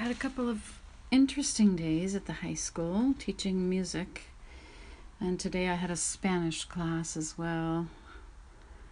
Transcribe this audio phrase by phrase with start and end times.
[0.00, 4.22] had a couple of interesting days at the high school teaching music.
[5.20, 7.86] And today I had a Spanish class as well.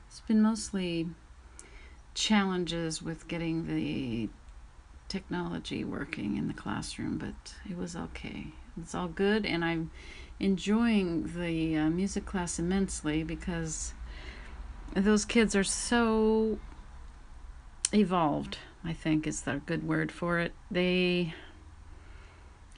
[0.06, 1.08] It's been mostly
[2.12, 4.28] challenges with getting the
[5.08, 8.48] technology working in the classroom, but it was okay.
[8.78, 9.90] It's all good, and I'm
[10.38, 13.94] enjoying the uh, music class immensely because
[14.94, 16.58] those kids are so
[17.94, 20.52] evolved, I think is the good word for it.
[20.70, 21.34] They,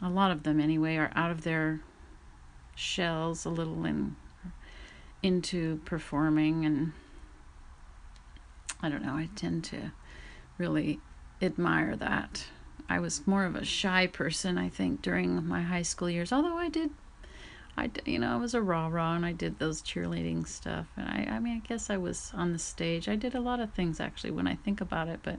[0.00, 1.80] a lot of them anyway, are out of their
[2.74, 4.16] shells a little and
[5.22, 6.92] into performing and
[8.82, 9.92] I don't know, I tend to
[10.56, 11.00] really
[11.42, 12.46] admire that.
[12.88, 16.56] I was more of a shy person, I think, during my high school years, although
[16.56, 16.90] I did
[17.76, 20.86] I, you know, I was a rah rah and I did those cheerleading stuff.
[20.96, 23.08] And I, I mean, I guess I was on the stage.
[23.08, 25.38] I did a lot of things actually when I think about it, but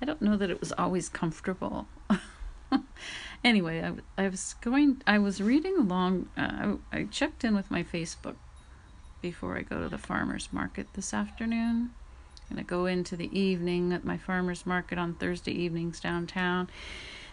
[0.00, 1.86] I don't know that it was always comfortable.
[3.44, 7.70] anyway, I, I was going, I was reading along, uh, I, I checked in with
[7.70, 8.36] my Facebook
[9.22, 11.90] before I go to the farmer's market this afternoon.
[12.50, 16.68] I'm going to go into the evening at my farmer's market on Thursday evenings downtown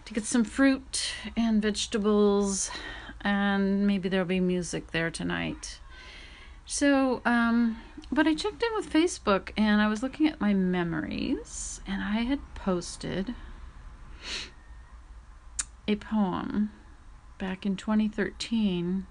[0.06, 2.72] to get some fruit and vegetables
[3.24, 5.80] and maybe there'll be music there tonight.
[6.74, 7.82] So, um,
[8.14, 12.22] but I checked in with Facebook and I was looking at my memories, and I
[12.22, 13.36] had posted
[15.86, 16.72] a poem
[17.38, 19.06] back in 2013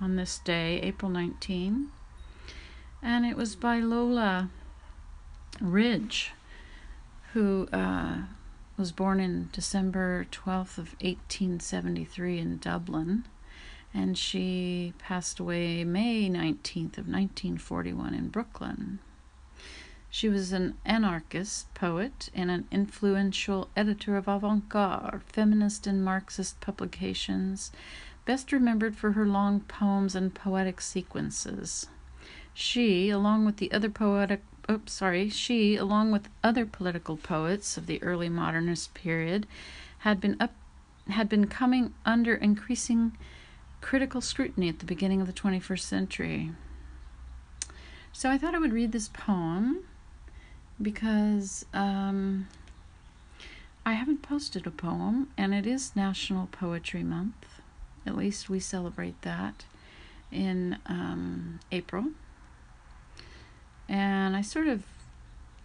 [0.00, 1.88] on this day, April 19,
[3.02, 4.48] and it was by Lola
[5.60, 6.30] Ridge,
[7.32, 8.18] who uh,
[8.78, 13.24] was born in December 12th of 1873 in Dublin
[13.94, 18.98] and she passed away May 19th of 1941 in Brooklyn.
[20.10, 27.72] She was an anarchist poet and an influential editor of avant-garde, feminist and Marxist publications,
[28.24, 31.86] best remembered for her long poems and poetic sequences.
[32.54, 37.86] She, along with the other poetic oops, sorry, she, along with other political poets of
[37.86, 39.46] the early modernist period,
[40.00, 40.52] had been up
[41.08, 43.16] had been coming under increasing
[43.82, 46.52] critical scrutiny at the beginning of the 21st century.
[48.12, 49.84] So I thought I would read this poem
[50.80, 52.48] because um,
[53.84, 57.60] I haven't posted a poem, and it is National Poetry Month.
[58.06, 59.64] At least we celebrate that
[60.30, 62.06] in um, April.
[63.88, 64.84] And I sort of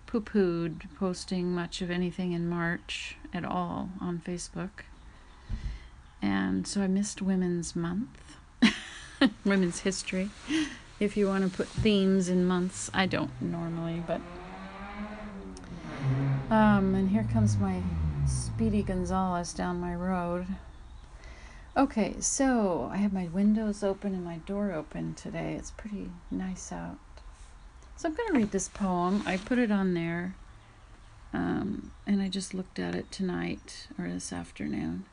[0.06, 4.84] poo pooed posting much of anything in March at all on Facebook.
[6.22, 8.38] And so I missed Women's Month,
[9.46, 10.30] Women's History.
[11.00, 14.22] If you want to put themes in months, I don't normally, but.
[16.50, 17.82] Um, and here comes my
[18.26, 20.48] Speedy Gonzales down my road.
[21.76, 25.54] Okay, so I have my windows open and my door open today.
[25.54, 26.98] It's pretty nice out.
[27.96, 29.22] So I'm going to read this poem.
[29.28, 30.36] I put it on there,
[31.34, 35.06] um, and I just looked at it tonight or this afternoon.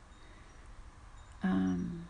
[1.43, 2.07] Um,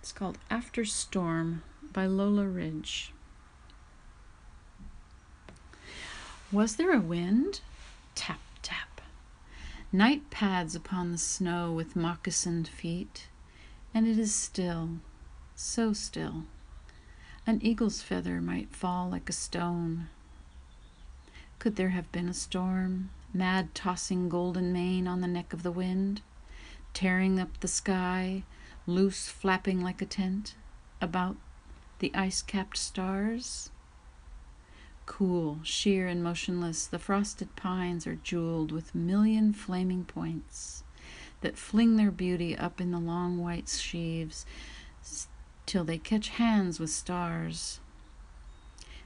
[0.00, 3.12] it's called After Storm by Lola Ridge.
[6.52, 7.60] Was there a wind?
[8.14, 9.00] Tap, tap.
[9.92, 13.28] Night pads upon the snow with moccasined feet,
[13.92, 14.90] and it is still,
[15.54, 16.44] so still.
[17.46, 20.08] An eagle's feather might fall like a stone.
[21.58, 25.70] Could there have been a storm, mad tossing golden mane on the neck of the
[25.70, 26.20] wind,
[26.96, 28.42] tearing up the sky,
[28.86, 30.54] loose flapping like a tent
[30.98, 31.36] about
[31.98, 33.68] the ice capped stars?
[35.04, 40.84] Cool, sheer, and motionless, the frosted pines are jeweled with million flaming points
[41.42, 44.46] that fling their beauty up in the long white sheaves
[45.66, 47.78] till they catch hands with stars.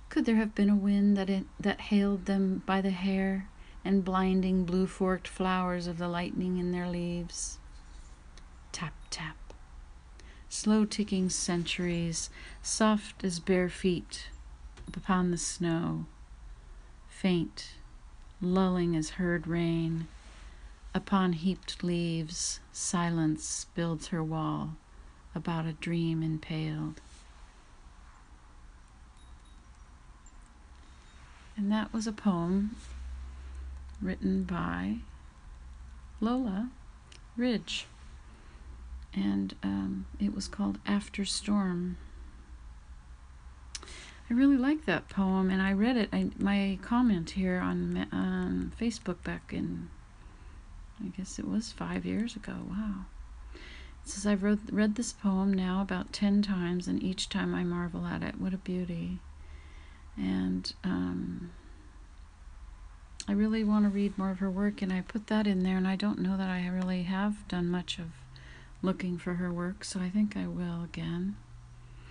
[0.08, 3.48] Could there have been a wind that, it, that hailed them by the hair
[3.84, 7.58] and blinding blue forked flowers of the lightning in their leaves?
[8.72, 9.36] Tap, tap.
[10.48, 12.30] Slow ticking centuries,
[12.62, 14.28] soft as bare feet
[14.96, 16.06] upon the snow,
[17.08, 17.74] faint,
[18.40, 20.08] lulling as heard rain.
[20.94, 24.76] Upon heaped leaves, silence builds her wall
[25.34, 27.00] about a dream impaled.
[31.56, 32.74] And that was a poem
[34.00, 34.96] written by
[36.20, 36.70] Lola
[37.36, 37.86] Ridge.
[39.14, 41.96] And um, it was called After Storm.
[43.82, 46.08] I really like that poem, and I read it.
[46.12, 49.90] I, my comment here on on Facebook back in
[51.02, 52.54] I guess it was five years ago.
[52.68, 53.06] Wow.
[53.54, 57.64] It says, I've wrote, read this poem now about ten times, and each time I
[57.64, 58.40] marvel at it.
[58.40, 59.18] What a beauty.
[60.16, 61.50] And um,
[63.28, 65.76] I really want to read more of her work, and I put that in there,
[65.76, 68.06] and I don't know that I really have done much of
[68.82, 71.36] looking for her work, so I think I will again.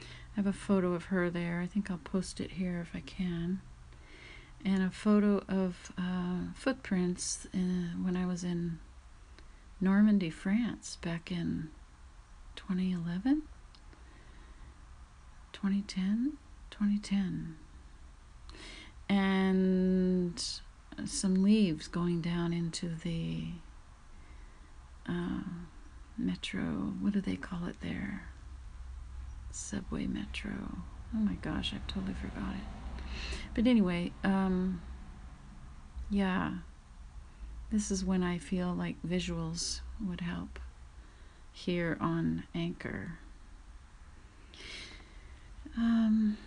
[0.02, 1.60] I have a photo of her there.
[1.62, 3.62] I think I'll post it here if I can.
[4.64, 8.80] And a photo of uh, footprints in, uh, when I was in
[9.82, 11.70] Normandy, France, back in
[12.56, 13.44] 2011,
[15.54, 16.34] 2010,
[16.70, 17.56] 2010.
[19.08, 20.44] And
[21.06, 23.46] some leaves going down into the
[25.08, 25.42] uh,
[26.20, 26.62] metro.
[27.00, 28.24] What do they call it there?
[29.52, 30.52] Subway metro.
[31.16, 33.04] Oh my gosh, I've totally forgot it.
[33.56, 34.82] But anyway, um,
[36.10, 36.54] yeah,
[37.72, 40.60] this is when I feel like visuals would help
[41.52, 43.14] here on Anchor.
[45.78, 46.38] Um,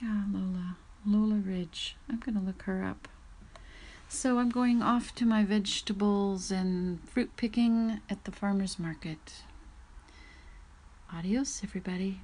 [0.00, 0.76] yeah, Lola.
[1.06, 1.96] Lola Ridge.
[2.08, 3.08] I'm going to look her up.
[4.10, 9.42] So I'm going off to my vegetables and fruit picking at the farmer's market.
[11.12, 12.22] Adios, everybody.